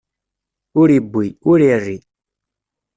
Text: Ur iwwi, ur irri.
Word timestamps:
Ur 0.79 0.87
iwwi, 0.97 1.27
ur 1.51 1.59
irri. 1.71 1.97